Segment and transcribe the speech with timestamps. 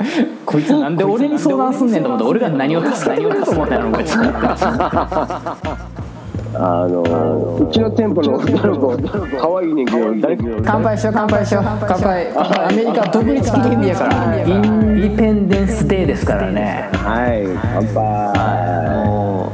[0.46, 4.14] こいつなんで俺に相談すんねんと思って俺が何を助けてくれると思ったんやろこいつ
[6.52, 7.02] あの
[7.60, 8.96] うちの店舗の女の子
[9.38, 10.44] 可愛いねんけど誰か？
[10.64, 11.64] 乾杯しよう乾杯しよう。
[11.86, 12.26] 乾杯。
[12.36, 16.88] アメリカ独立記念日やからインディペンデンスデーですからね。
[16.92, 17.46] はい。
[17.72, 19.06] 乾杯。
[19.06, 19.52] も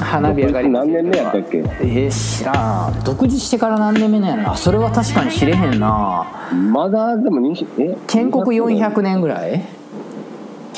[0.00, 1.58] う花火上がり何年目やったっけ？
[1.58, 2.52] えー、知ら
[2.90, 3.04] ん。
[3.04, 4.54] 独立してから何年目なんやろな。
[4.56, 6.24] それは確かに知れへんな。
[6.72, 7.96] まだでも20え？
[8.06, 9.60] 建国400年ぐらい？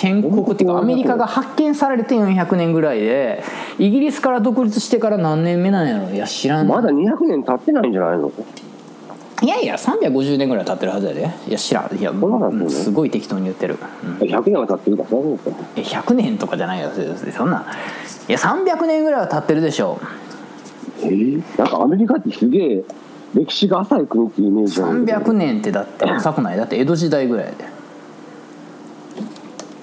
[0.01, 3.43] 建国っていうかアメリカが発見されて400年ぐらいで
[3.81, 6.09] イギリスから独立してから何年目なんやろ。
[6.15, 6.69] いや知らん。
[6.69, 8.31] まだ200年経ってないんじゃないの？
[9.43, 11.31] いやいや350年ぐらい経ってるはずやで。
[11.49, 11.97] いや知らん。
[11.97, 12.13] いや
[12.69, 14.29] すごい適当に言ってる、うん。
[14.29, 16.91] 100年は経ってるからそうかえ100年とかじゃないよ
[17.37, 17.67] そんな。
[18.29, 20.01] いや300年ぐらいは経ってるでしょ
[21.03, 22.85] えー、なんかアメリカってすげえ
[23.35, 25.33] 歴史が浅い国っていうイメージなんだけど。
[25.33, 26.57] 300年ってだって浅くない？
[26.57, 27.78] だって江戸時代ぐらいで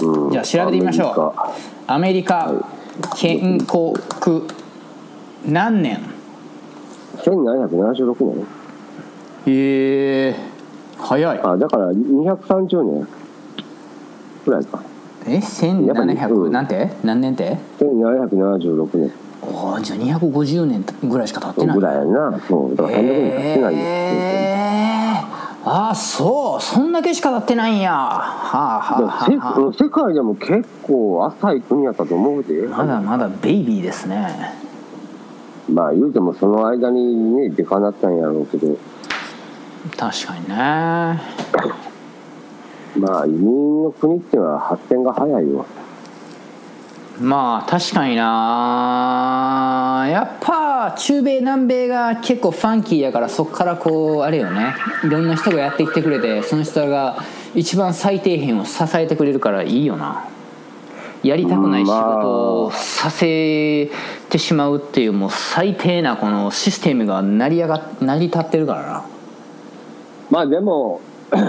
[0.03, 0.31] うん。
[0.31, 1.39] じゃあ調べてみましょう。
[1.87, 2.51] アメリカ。
[3.17, 3.93] 建国
[5.45, 5.99] 何年
[7.17, 8.45] ？1776年。
[9.47, 10.35] へえ
[10.97, 11.39] 早い。
[11.43, 13.07] あだから230年。
[14.45, 14.81] ぐらいか。
[15.27, 15.33] え？
[15.33, 15.41] やっ
[15.95, 16.51] ぱり1700、うん。
[16.51, 16.91] なんて？
[17.03, 19.11] 何年って1776年。
[19.41, 21.75] おーじゃあ250年ぐらいしか経ってない。
[21.77, 22.39] ぐらいやな。
[22.47, 24.64] そうだから300年経ってないんですえー、
[25.67, 27.91] ああそうそんだけしか経ってないんや。
[27.91, 32.67] はあはあよはあは世世界でも結構浅い国やったと思うで。
[32.71, 34.53] あまだまだベイビーですね。
[35.67, 38.77] まあ言うてもその間にねでかなったんやろうけど。
[39.97, 40.55] 確かにね。
[42.99, 45.65] まあ移民の国ってのは発展が早いよ
[47.19, 50.05] まあ確かにな。
[50.09, 54.75] やっぱ中米南米が結構ファンキーやからそっからこうあれよね。
[55.03, 60.27] いろんな人がやってきてくれてその人が一番最底辺を支えてくれるからいいよな。
[61.23, 63.89] やりたくない仕事をさせ
[64.29, 69.05] てしまうっていうもう最低なこのシステムが成り上が成り立ってるからな。
[70.29, 71.01] まあでも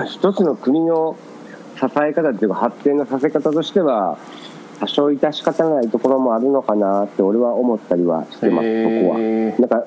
[0.06, 1.16] 一つの国の
[1.78, 4.16] 支え方っていうか発展のさせ方としては
[4.78, 9.19] 多少致し方ないところもあるのかなって俺は思ったりはしてますそこは。
[9.59, 9.87] なんか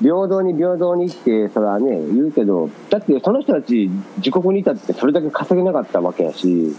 [0.00, 6.74] 平等に平等にってそれはね言うけどだってその人たち自国にいたってそれだけ稼げなかったわけやし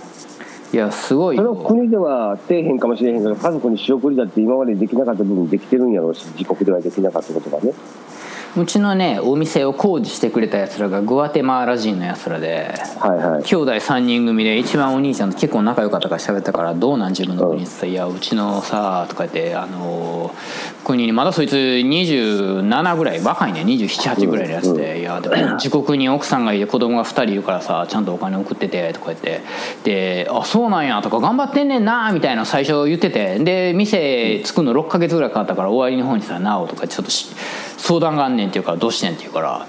[0.73, 7.73] いやすごいそよの国では底辺かもしれへんけど家族に仕送りだって今までできなかった部分できてるんやろうし自国ではできなかったことがね
[8.57, 13.43] うちのねお店を工事してくれたやつらがグアテマーラ人のやつらではいはい。
[13.43, 20.33] 兄弟3人組で一番お兄ちゃんと結構仲良かったから喋ったから「どうなん自分の国」って言ったら「いやうちのさ」とか言ってあの
[20.85, 29.41] 国にまだそいつ27ぐらい若いね278ぐらいのやつで「いやでも 自国に奥さんがいて子供が2人いるからさちゃんとお金送ってて」とか言って。
[29.83, 33.39] で「あそうなんや」とか「頑張ってんねんな」みたいな最初言ってて。
[33.39, 37.27] で店作るの6ヶ月ぐらいかかったから終わりの方にさ「なお」とかちょっとし
[37.77, 39.65] 相談があんねんって言うから「どうしてん?」って言うから。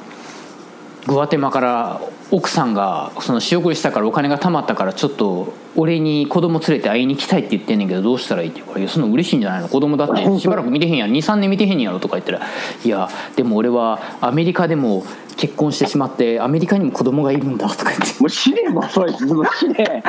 [1.06, 2.00] グアテマから
[2.32, 12.40] 奥さんがその仕送りしたからお金が貯まったからちょっと俺に子供連れて会いに行きたいって言ってんねんけどどうしたらいいって言うから「いやそんな嬉しいんじゃないの子供だってしばらく見てへんやん23年見てへんやろ」とか言ったら
[12.84, 15.04] 「いやでも俺はアメリカでも
[15.36, 20.02] 結婚してしまってアメリカにも子供がいるんだ」とか言ってもう死ねもうそいつもう死ね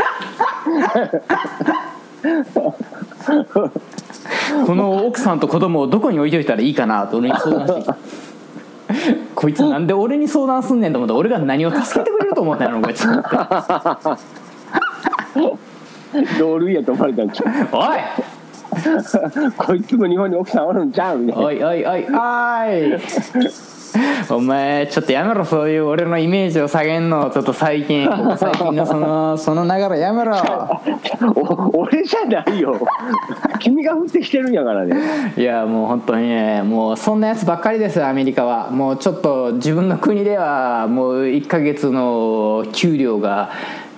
[4.66, 7.98] この奥さんと子供をどこに置いといたらいいかなと俺に相談してきた。
[9.36, 13.06] こいつなんで俺に相談すんねんと思って俺が何を助けてくれると思ったんやろこいつ
[16.40, 18.00] 同類やと思われたんちゃうおい！
[19.58, 21.20] こいつも日本に奥さんおるんちゃう？
[21.20, 21.48] みたいな。
[21.48, 22.06] おいおいおい。
[22.06, 22.08] おい
[24.30, 27.30] お前ちょっとやめろそういう俺のイメージを下げんの。
[27.30, 30.36] ちょっと最近 最近のそのその流れやめろ。
[31.74, 32.76] お俺じゃないよ。
[33.60, 34.96] 君が降ってきてるんやからね。
[35.38, 38.70] いやもう本当にねもうそんなやつばっかりですよアメリカは。
[38.72, 43.50] もうちょっと自分の国ではもう1ヶ月の給料が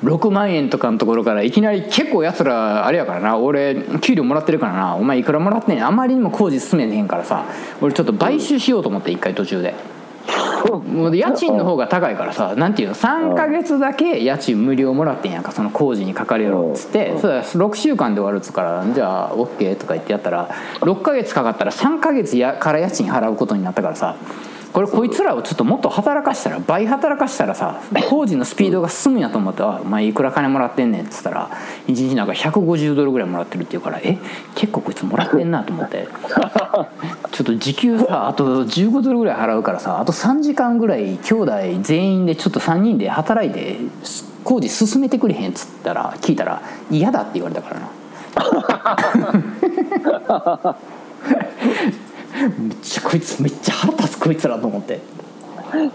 [0.04, 3.38] 6万円とかのところからいきなり結構やつらあれやからな。
[3.38, 4.96] 俺給料もらってるからな。
[4.96, 5.76] お前いくらもらってん？
[5.76, 7.46] ねんあまりにも工事進めへんからさ。
[7.82, 9.76] 俺ちょっと買収しようと思って一回途中で。
[10.90, 12.56] もう家賃の方が高いからさ。
[12.56, 15.52] なんていうの？3ヶ月だけ家賃無料もらってんやんか。
[15.52, 16.72] その工事にかかるやろ。
[16.74, 17.18] っつって。
[17.20, 20.50] それは6週間で終わるっつうからじゃあ OK とか言ってやったら
[20.82, 24.16] 6ヶ月かかったら3ヶ月やから家賃払うことになったからさ
[24.74, 31.50] これこいつらをちょっともっと働かしたら倍働かしたらさ工事のスピードが進むんやと思って「あお前いくら金もらってんねん」っつったら
[31.88, 34.18] 1日なんか150ドルぐらいもらってるって言うから「え
[34.56, 36.08] 結構こいつもらってんな」と思って。
[37.32, 41.52] ちょっと時給さあと15ドルぐらい払うからさあと3時間ぐらい兄弟
[41.82, 43.78] 全員でちょっと3人で働いて
[44.44, 46.62] 工事進めてくれへんっつったら聞いたら
[46.92, 47.90] 嫌だって言われたからな。
[52.48, 55.20] めっちゃこいつめっちゃ腹立つこいつらと思って。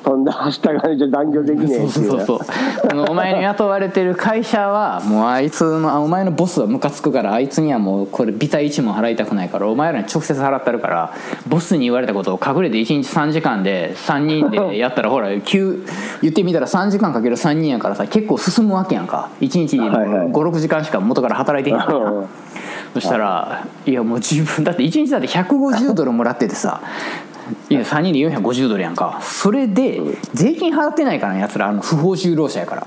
[0.04, 2.24] そんなはしたがりじゃ残業できねえっていうな。
[2.24, 11.14] そうそうそうあのお前に雇われてる会社はもうあいつのあお前のボスはムカつくからあいつにはもうこれビタ1も払いたくないからお前らに直接払ってるから
[11.48, 15.84] ボスに言われたことを隠れて1日3時間で3人で やったらほら急
[16.22, 19.30] 言ってみたら3時間かける3人やからさ結構進むわけやんか。
[19.40, 20.28] 1日はいはい。
[20.28, 21.98] 56時間しか元から働いてへんから。
[21.98, 22.26] うん
[22.94, 26.80] そしたらいやもう十分だって1日だって150ドルもらっててさ
[27.68, 29.20] いや3人で450ドルやんか。
[29.20, 30.00] それで
[30.32, 32.86] 税金払ってないからねやつらあの不法就労者やから。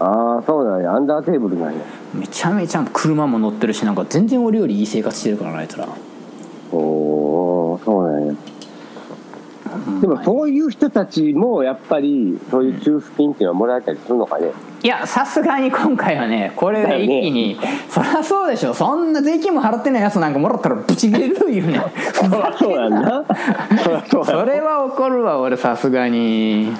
[0.00, 1.80] ああそうなんやアンダーテーブルなんや
[2.14, 5.88] めちゃめちゃ車も乗ってるしなんか全然俺よりいい生活してるからなあいつら。
[6.70, 7.07] おお
[10.00, 14.52] でもそういう人たちもやっぱりそういう給付金っていうのはもらえたりするのかね。
[14.82, 17.58] いやさすがに今回はねこれで一気に、
[17.88, 18.74] そりゃそうでしょ。
[18.74, 21.80] そんな税金も払ってないやつなんかもらったらブチ切れるい うね
[22.12, 23.24] そりゃそうやんな。
[24.24, 26.72] それは怒るわ俺さすがに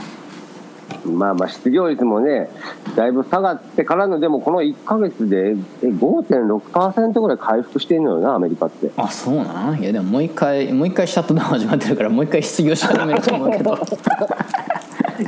[1.06, 2.48] まあまあ失業率もね
[2.96, 8.90] だいぶ下がってからのでもこの1か月でえ5.6%ぐらい回復してんのよなアメリカって。
[8.96, 9.80] あそうなん？
[9.80, 13.78] いやでももう一回もう一回シャットダウン始まってるからもう一回失業し始めると思うけど。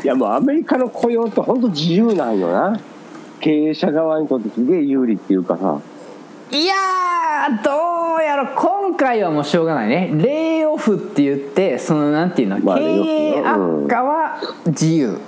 [0.03, 2.79] いやもうアメリカの雇用って本当自由なんよな。
[3.41, 5.79] 経営者側にとってすげえ有利っていうかさ。
[6.53, 10.11] いやーどうやろ今回はもうしょうがないね。
[10.15, 14.37] レイオフって言ってそのなんていうの、まあ経営悪化は
[14.67, 15.19] 自由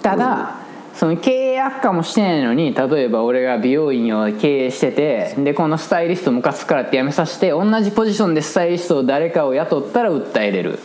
[0.00, 0.56] ただ、
[0.94, 10.78] その経営悪化もしてないのに例えば俺が美容院を経営しててでこのスタイリストムカつくからって辞めさせて同じポジションでスタイリストを誰かを雇ったら訴えれる。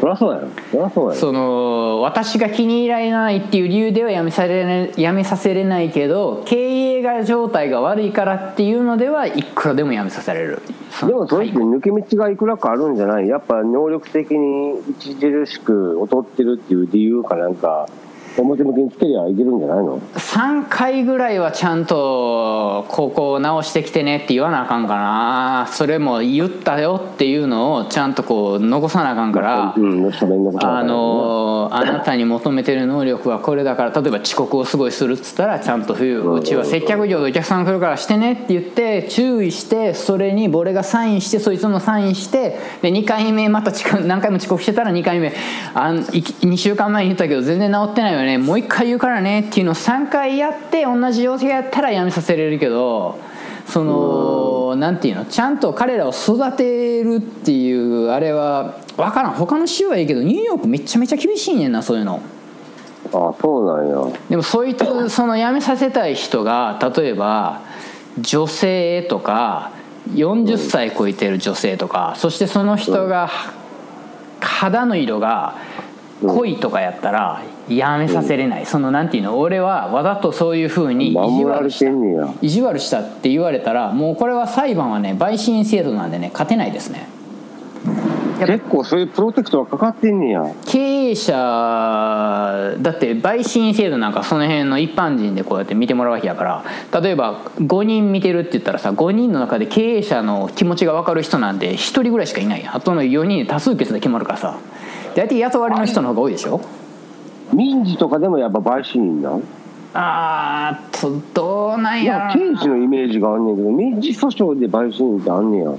[0.00, 6.56] そりゃそうやろそりゃそうやろその私が気に入られないっていう理由では辞めされない辞めさせれないけど経
[6.98, 10.62] 営が状態が悪いからっていうのではいくらでも辞めさせられる。
[11.00, 13.26] でもそれって抜け道がいくらかあるんじゃない？
[13.28, 17.88] やっぱ能力的に著しく劣ってるっていう理由かなんか
[18.38, 25.68] 表向きにつけりゃいけるんじゃないの？3回ぐらいはちゃんとここを直してきてねって言わなあかんかな。
[25.70, 29.74] それも言ったよっていうのをちゃんとこう残さなあかんから。
[29.76, 30.10] うん
[30.62, 45.32] あねのあなたに求めてる能力はこれだから例えば遅刻をすごいするっつったらちゃんと冬うちは接客業でお客さん来るからしてねって言って注意してそれに俺がサインしてそいつもサインしてで2回目また遅刻何回も遅刻してたら2回目
[45.74, 53.18] あん2週間前に言ったけど全然治ってないよねもう1回言うからねっていうのを3回やって同じ要請やったらやめさせれるけど
[53.66, 59.32] そのなんていうのちゃんと彼らを育てるっていうあれは分からん。
[59.32, 62.20] 他の州はいいけどニューヨークめちゃめちゃ厳しいねんなそういうの。
[63.12, 64.18] あそうなんや。
[64.28, 67.60] でもそいつその辞めさせたい人が例えば
[68.18, 69.72] 女性とか
[70.12, 73.30] 40歳超えてる女性とかそしてその人が
[74.40, 75.56] 肌の色が
[76.22, 78.66] 濃いとかやったらやめさせれない。
[78.66, 79.38] そのなんていうの？
[79.38, 81.90] 俺はわざとそういうふうに意地悪した。
[82.42, 87.08] 意地悪したって言われたらもうこれは裁判はね陪審制度なんでね勝てないですね。
[88.40, 90.42] 結構そういうプロテクトはかかってんねや。
[90.64, 91.32] 経営者
[92.80, 96.64] だって陪審制度なんかその辺の一般人でこうやって見てもらうわけやから
[97.02, 104.58] 例えば5人見てるって言ったらさ5人の中で経営者の気持ちが分かる人なんて1人ぐらいしかいないあとの4人で多数決で決まるからさ。
[105.14, 106.60] 大体雇われの人の方が多いでしょ？
[107.60, 109.42] 民事とかでもやっぱ陪審員なん？
[109.92, 115.72] あーとどうなんいややろ刑事のイメージがあんねんけど民事訴訟で陪審員ってあんねや。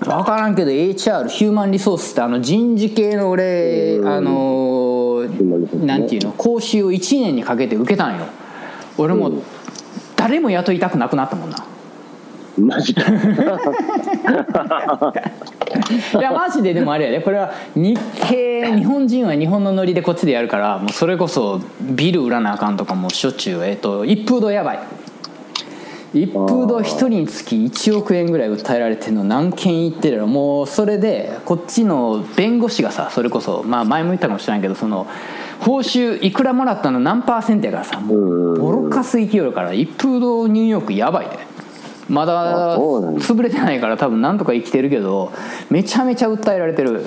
[0.00, 4.08] 分からんけど HR ヒューマンリソースってあの人事系の俺うん。
[4.08, 5.86] あのヒューマンリソースね。
[5.86, 6.32] なんていうの？
[6.32, 8.24] 講習を1年にかけて受けたんよ。
[8.98, 9.42] 俺もうん。
[10.16, 11.56] 誰も雇いたくなくなったもんな。
[12.58, 13.02] マジか
[15.90, 17.20] いやマジででもあれやで。
[17.20, 24.80] これは日系日本人は日本のノリでこっちでやるからもうそれこそビル売らなあかんとかもしょっちゅうえっと一風堂やばい。
[26.14, 35.06] 一風堂一人につき1億円ぐらい訴えられてるの何件言ってるのもうそれでこっちの弁護士がさそれこそまあ前も言ったかもしれないけどその
[35.60, 41.45] 報酬いくらもらったの何パーセントやからさもうボロカス勢いるから一風堂ニューヨークやばいで。
[42.08, 45.32] まだ潰れてないから多分なんとか生きてるけど
[45.70, 47.04] めちゃめちゃ訴えられてる。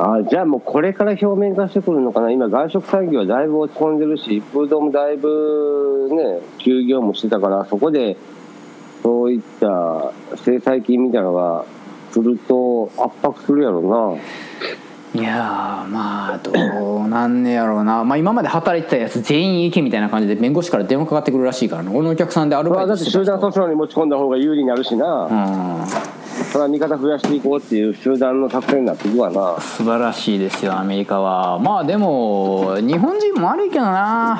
[0.00, 2.30] あじゃあもうこれから表面化してくるのかな。
[2.30, 8.16] 今外食産業はだいぶ落ち込んでるし一風堂もだいぶね休業もしてたからそこで
[9.02, 11.64] そういった制裁金みたいなのが
[12.12, 13.80] 来ると圧迫するやろ
[15.14, 25.86] いやーまあどうなんねやろうな、まあ、今まで働いてたやつ全員行けみたいな感じで弁護士から電話かかってくるらしいからね俺のお客さんでアルまあ、バイだってトしてた人集団訴訟に持ち込んだ方が有利になるしな、うん。
[26.52, 29.60] それは味方増やしていこうっていう集団の作戦になっていくわな。
[29.60, 31.58] 素晴らしいですよアメリカは。
[31.58, 34.38] まあでも日本人も悪いけどな。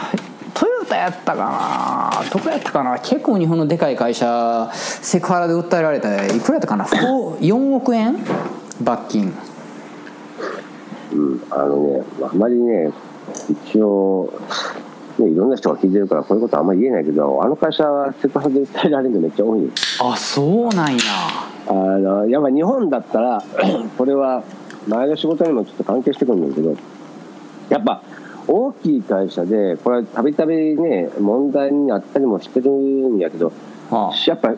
[0.53, 2.31] トヨタやったかな。
[2.31, 2.99] どこやったかな。
[2.99, 6.27] 結構日本のでかい会社セクハラで訴えられた。
[6.27, 6.85] いくらやったかな。
[6.85, 8.19] 4 4億円？
[8.81, 9.35] 罰金
[11.12, 12.93] うん、あのね、あまりね、
[13.67, 14.33] 一応、
[15.19, 19.65] ね、いろんな人が聞いてるから、こういうことはあんまり言えないけど、あの会社はセクハラで訴えられるのめっちゃ多い。
[19.65, 21.03] よあそうなんや。
[21.67, 23.43] あのやっぱ日本だったら、
[23.99, 24.43] これは
[24.87, 26.77] 前の仕事にもちょっと関係してくるんだけど、
[27.69, 28.03] やっぱ
[28.47, 33.53] 大きい会社で、これはたびたびね、問題になったりもしてるんやけど、
[33.91, 34.55] あやっぱ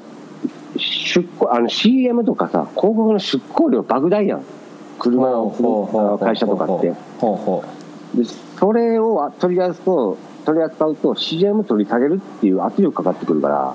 [0.77, 4.45] 出向あの CM とかさ、広告の出向料莫大やん、
[5.01, 6.95] 車の会社とかって。
[8.15, 8.25] で
[8.59, 13.75] それを取り扱うと取り扱うと CM 取り下げるっていう圧力かかってくるから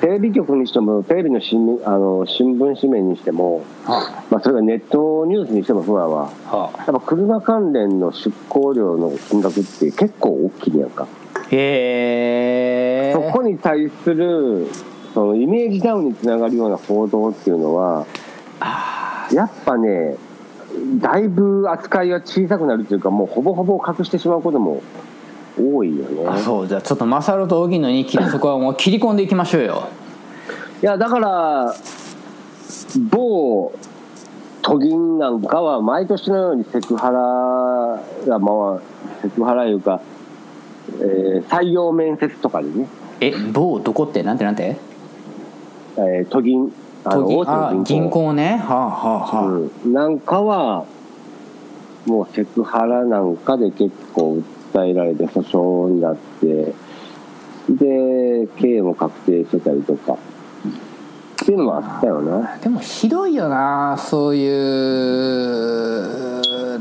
[0.00, 6.30] テレビ局にしてもテレビの新あの新聞紙面にしても、うはまあ、それがネットニュースにしてもそうやわ。
[6.46, 11.08] はやっぱ車関連の出向料の金額って結構大きいやんか、
[11.50, 13.12] へえ。
[13.14, 14.68] そこに対する
[15.14, 18.06] そのイメージダウンにつながるような報道っていうのは
[18.60, 20.16] あやっぱね
[21.00, 24.82] だいぶ扱いが小さくなるというかもうほぼほぼ隠してしまうことも
[25.58, 26.22] 多いよね。
[26.22, 26.66] ーあそう。
[26.68, 29.88] じゃあちょっとマサルと荻野にそこはもう切り込んでいきましょうよ。
[30.82, 31.74] いやだから
[33.10, 33.72] 某
[34.62, 38.80] 都銀なんかは毎年のようにセクハラがまあ
[39.22, 40.00] セクハラいうか、
[41.00, 42.86] えー採用面接とかでね、
[43.20, 44.22] え某どこって？
[44.22, 44.76] なんてなんて？
[45.96, 46.72] えー都銀
[47.04, 48.56] あの大手のあ銀行ね。
[48.56, 50.86] はあはあはあ、うん、なんかは
[52.06, 54.42] もうセクハラなんかで結構
[54.72, 56.74] 訴えられて訴訟になって
[57.68, 60.16] で刑も確定してたりとか。
[61.42, 62.56] っていうのもあったよな。
[62.62, 64.48] でもひどいよなそういう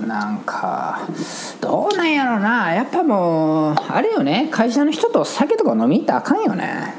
[0.08, 1.02] なんか。
[1.60, 2.74] どうなんやろな。
[2.74, 4.48] やっぱもうあれよね。
[4.52, 6.94] 会社の人と酒とか飲み行ったらあかんよね。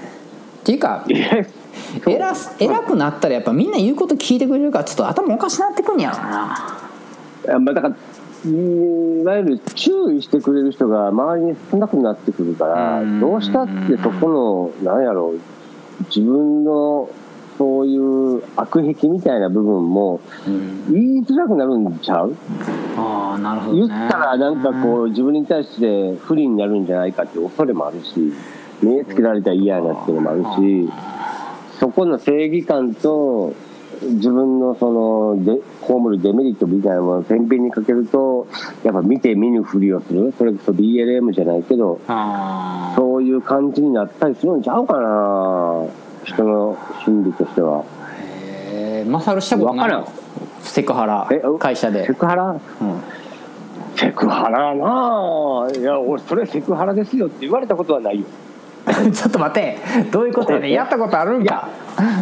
[0.61, 1.07] っていうか
[2.07, 7.59] 偉す偉くなったらやっぱみんな言うこと聞いてくれるからちょっと頭おかしなってくんやろな。
[7.61, 7.97] まあだから
[8.47, 13.21] うんいわゆる注意してくれる人が周りに少なくなってくるからうん。
[13.21, 15.41] どうしたってそこのなんやろう
[16.15, 17.09] 自分の
[17.57, 20.93] そういう悪癖みたいな部分もうん。
[20.93, 22.35] 言いづらくなるんちゃう？
[22.97, 28.33] ああなるほど、言ね、ったらなんかこう自分に対して不利になるんじゃないかって恐れもあるし
[28.83, 30.91] 目つけられたら嫌やなっていうのもあるし
[31.85, 33.53] そこの正義感と
[34.01, 34.91] 自分のそ
[35.37, 38.47] ので被るデメリットみたいなものを天秤にかけると
[38.83, 42.01] やっぱ見て見ぬふりをするそれこそ BLM じゃないけど
[42.97, 45.87] そういう感じになったりするんちゃうかな
[46.25, 47.85] 人の心理としては。
[48.19, 50.11] へえマサルしたことないの
[50.63, 52.61] セクハラえ会社でセ、クハラうん、
[53.95, 58.27] セクハラなあいや俺それセクハラですよって言われたことはないよ
[59.13, 59.79] ちょっと待って。
[60.11, 60.71] どういうことやねん。
[60.73, 61.69] やったことあるんか。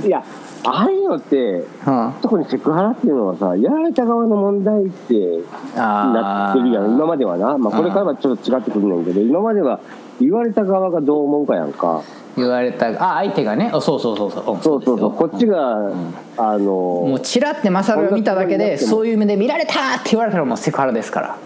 [0.05, 0.23] いや
[0.65, 2.15] ああいうのってうん。
[2.23, 5.41] 特にセクハラっていうのはさやられた側の問題って
[5.77, 6.95] なってるやん。
[6.95, 9.81] 今まではな、まあ、これからはちょっと違ってくるねんけど今までは
[10.21, 12.01] 言われた側がどう思うかやんか。
[12.37, 12.89] 言われた。
[12.89, 13.71] あ相手がね。
[13.73, 14.31] あそうそうそう。
[14.31, 14.83] そううんそう。
[14.83, 15.93] そうそうこっちがが、
[16.37, 21.37] あもうのチラってマサルが見ただけでそういう目で見られたって言われたらもうセクハラですから。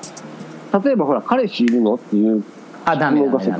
[0.84, 2.42] 例えばほら彼氏いるのっていう
[2.88, 3.56] あダメですよ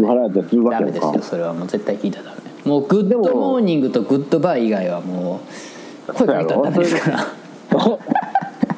[1.20, 5.40] それはもう絶対聞いたらダメもう good morning と goodbye 以外はも
[6.08, 7.26] う声かけたらダメですから。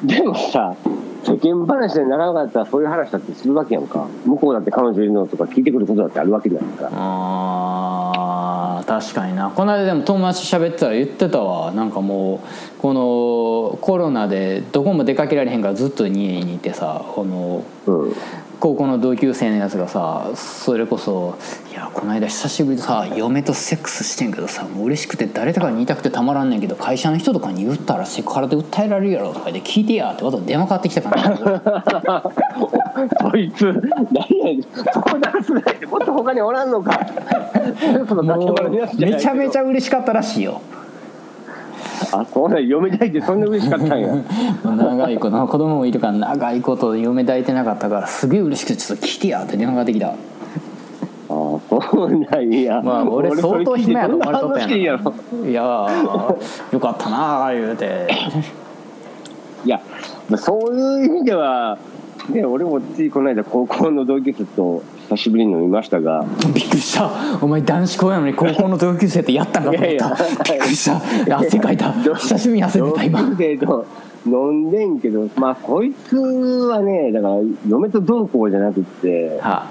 [0.03, 0.75] でもさ
[1.23, 4.07] 世間話でならなかったらそういう話だってするわけやんか。
[4.25, 6.65] 向こうだって彼女いるのとか聞いてくることだってあるわけだか。
[6.83, 9.51] らあー確かにな。
[9.51, 11.71] この間でも友達と喋ってたら言ってたわ。
[11.73, 12.39] なんかもう
[12.81, 16.11] このコロナでどこも出かけられへんからずっと家
[16.43, 18.13] にいてさこのうん
[18.59, 21.37] 高校の同級生のやつがさそれこそ
[21.71, 32.23] 「いやこの間久しぶりにさ嫁とセックスしてんけどさもう嬉しくて誰とかに言いたくてたまらんねんけど会社の人とかに言ったらセクハラで訴えられるやろ」とか言って聞いてやってわざわざ電話かかってきたから。
[33.21, 33.65] そいつ
[34.11, 34.63] 何や
[34.93, 36.99] そこ出すないでもっと他におらんのか。
[38.97, 40.61] めちゃめちゃゃ嬉しかったらしいよ
[42.11, 44.15] あそうなん嫁たいってそんな嬉しかったんや。
[44.65, 50.07] 長い子供もいるから長いこと嫁抱いてなかったからすげえ嬉しくてちょっと聞いてやって電話がかかってきた。
[50.07, 50.13] あ
[51.29, 51.59] そ
[52.05, 52.81] うなんや。
[52.81, 58.07] まあ俺相当暇やと思われとったんいやいやーよかったなあ言うて。
[59.65, 59.81] いや
[60.29, 61.77] まあそういう意味では、
[62.29, 66.23] ね、俺もついこの間高校の同級生と久しぶりに飲みましたが。
[66.53, 67.09] びっくりした。
[67.41, 69.87] お前男子校やのに高校の同級生ってやったんかと思った。
[69.87, 70.15] いやいや。
[70.45, 70.85] びっくりし
[71.25, 71.37] た。
[71.39, 71.91] 汗かいた。
[72.13, 73.19] 久しぶりに汗出た今。
[73.23, 73.85] 同級生と
[74.27, 77.33] 飲んでんけどまあこいつはねだから
[77.67, 79.65] 嫁と同行じゃなくっては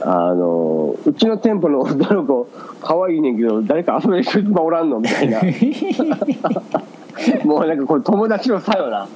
[0.00, 0.34] あ。
[0.34, 2.46] のうちの店舗の女の子
[2.80, 5.40] 可愛いねんけど誰か遊べる人今おらんのみたいな
[7.44, 9.06] もうなんかこれ友達のさよな。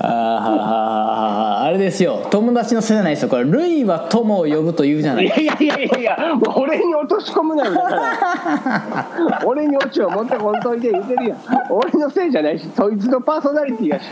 [0.00, 2.26] あーあれですよ。
[2.30, 3.28] 友達のせいじゃないですよ。
[3.28, 3.44] これ。
[3.44, 5.26] ルイは友を呼ぶと言うじゃない。
[5.26, 6.16] いやいやいやいやいや
[6.56, 9.42] 俺に落とし込むなよだから。
[9.46, 11.38] 俺にオチを持ってこんといて言ってるやん。
[11.70, 14.04] 俺のせいじゃないしそいつのパーソナリティやし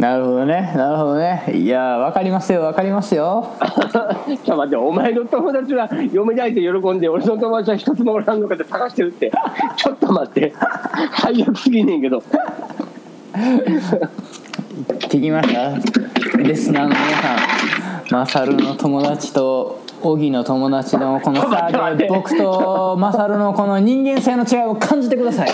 [0.00, 0.72] なるほどね。
[0.74, 1.44] なるほどね。
[1.54, 2.62] いやわかりますよ。
[2.62, 3.46] わかりますよ。
[3.60, 9.30] ちょっと待ってお前の友達は嫁抱いて喜んで俺の友達は一つもおらんのかって探してるって。
[9.76, 10.54] ちょっと待って。
[11.20, 12.22] 最悪すぎねんけど。
[15.00, 16.38] 聞きました？
[16.38, 18.20] リスナーの皆さん。
[18.20, 25.50] マサルの友達とオギの友達のこの差で僕とマサルのこの人間性の違いを感じてください。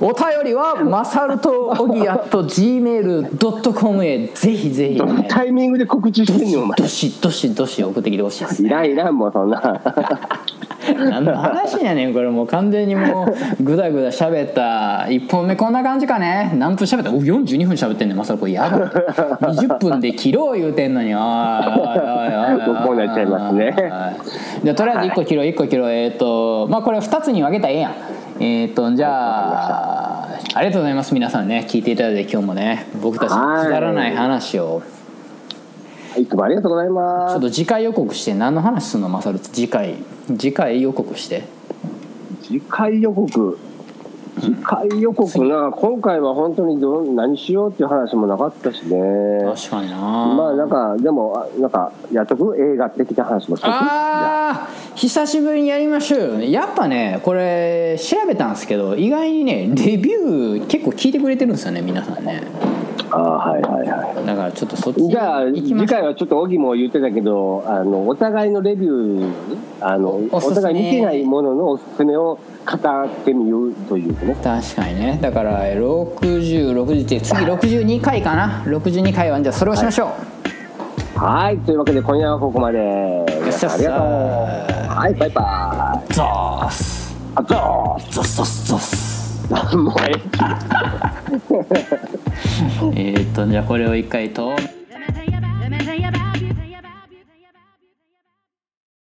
[0.00, 4.28] お便りはマサルとオギ at gmail.com へ。
[4.28, 6.76] ぜひぜひ、ね、タイミングで告知してんねんお前。
[6.76, 9.80] どしどしどし送ってきてほしいですいらんいらんもうそんな
[11.10, 12.46] 何の話やねんこれもう。
[12.46, 13.26] 完全にも
[13.58, 16.52] うグダグダ喋った1本目こんな感じかね。
[16.56, 17.10] 何分喋った？
[17.10, 18.80] お42分喋ってんねんまさらこれやばい。
[19.54, 21.14] 20分で切ろう言うてんのに。
[21.14, 21.24] おいおい
[22.68, 23.74] おいこうなっちゃいますね。
[24.64, 25.90] じゃあとりあえず1個切ろう1個切ろう。
[25.90, 27.92] えっ、とまあこれ2つに分けたらええやん。
[28.40, 31.64] えっ、とじゃあありがとうございます皆さんね。
[31.68, 32.86] 聞いていただいて今日もね。
[33.02, 34.82] 僕たちのくだらない話を。
[34.84, 35.07] い
[36.26, 37.32] つもありがとうございます。
[37.32, 39.96] ちょっと次回予告して何の話すんのマサル次回
[40.26, 41.44] 次回予告して。
[42.42, 43.58] 次回予告？
[44.40, 45.72] 次回予告な。
[45.72, 49.40] 今回は本当にどう何しようっていう話もなかったしね。
[49.44, 49.96] 確かにな。
[49.98, 52.56] まあなんかでもあなんかやっとく？
[52.56, 54.68] 映画的な話もしとああ。
[54.94, 56.40] ー久しぶりにやりましょうよ。
[56.40, 62.42] やっぱねこれ調べたんですけど意外にねレビュー結構聞いてくれてるんですよね皆さんね
[63.10, 69.32] あーはいはいはだからちょっとそっちいじゃあ次回はちょっと小木も言ってたけどあのお互いのレビュー
[69.80, 74.36] あのお互い見てないもののおすすめを語ってみようというね。
[74.42, 75.18] 確かにね。
[75.22, 78.62] だから6060って次62回かな。
[78.66, 80.12] 62回はじゃあそれをしましょ
[81.16, 81.58] う、はい。
[81.58, 83.24] というわけで今夜はここまで。
[83.40, 84.08] 皆さんありがとう。
[84.98, 85.14] はい。
[85.14, 86.12] バイバイ。
[86.12, 87.08] ゾース。
[87.38, 91.17] あざーゾスゾスゾスすもうええ
[92.94, 94.56] えっとじゃあこれを一回と。